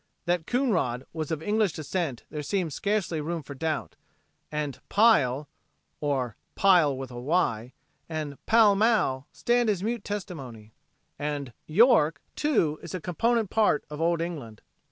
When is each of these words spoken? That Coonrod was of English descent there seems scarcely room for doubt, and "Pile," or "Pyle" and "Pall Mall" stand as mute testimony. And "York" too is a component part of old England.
That 0.25 0.47
Coonrod 0.47 1.05
was 1.13 1.29
of 1.29 1.43
English 1.43 1.73
descent 1.73 2.23
there 2.31 2.41
seems 2.41 2.73
scarcely 2.73 3.21
room 3.21 3.43
for 3.43 3.53
doubt, 3.53 3.95
and 4.51 4.79
"Pile," 4.89 5.47
or 5.99 6.35
"Pyle" 6.55 7.71
and 8.09 8.43
"Pall 8.47 8.75
Mall" 8.75 9.27
stand 9.31 9.69
as 9.69 9.83
mute 9.83 10.03
testimony. 10.03 10.73
And 11.19 11.53
"York" 11.67 12.19
too 12.35 12.79
is 12.81 12.95
a 12.95 12.99
component 12.99 13.51
part 13.51 13.85
of 13.91 14.01
old 14.01 14.21
England. 14.21 14.63